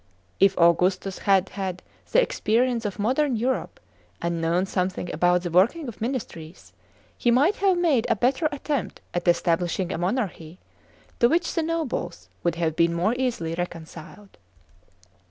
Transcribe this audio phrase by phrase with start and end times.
[0.39, 3.79] If Augustus had had the experience of modern Europe,
[4.19, 6.73] and known something about the working of ministries,
[7.15, 10.57] he might have made a better attempt at establishing a monarchy,
[11.19, 14.39] to which the nobles would have been more .easily reconciled.